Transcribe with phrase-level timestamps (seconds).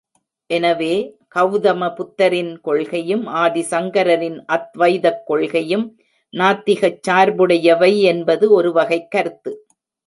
[0.49, 0.93] எனவே,
[1.35, 5.85] கவுதமப் புத்தரின் கொள்கையும், ஆதிசங்கரரின் அத்வைதக் கொள்கையும்
[6.33, 9.53] நாத்திகச் சார்புடையவை என்பது ஒருவகைக் கருத்து.